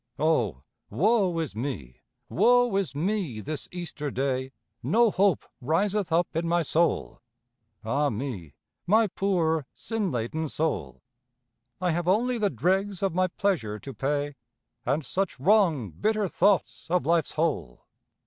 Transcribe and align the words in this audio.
Oh, 0.17 0.63
woe 0.89 1.37
is 1.37 1.55
me, 1.55 2.01
woe 2.27 2.75
is 2.75 2.95
me, 2.95 3.39
this 3.39 3.67
Easter 3.71 4.09
day! 4.09 4.51
No 4.81 5.11
hope 5.11 5.45
riseth 5.61 6.11
up 6.11 6.27
in 6.35 6.47
my 6.47 6.63
soul. 6.63 7.21
(Ah 7.85 8.09
me, 8.09 8.55
my 8.87 9.05
poor 9.05 9.67
sin 9.75 10.09
laden 10.09 10.49
soul!) 10.49 11.03
I 11.79 11.91
have 11.91 12.07
only 12.07 12.39
the 12.39 12.49
dregs 12.49 13.03
of 13.03 13.13
my 13.13 13.27
pleasure 13.27 13.77
to 13.77 13.93
pay, 13.93 14.33
And 14.87 15.05
such 15.05 15.39
wrong, 15.39 15.91
bitter 15.91 16.27
thoughts 16.27 16.87
of 16.89 17.05
life's 17.05 17.33
whole. 17.33 17.85